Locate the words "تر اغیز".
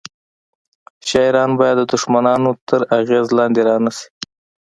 2.69-3.25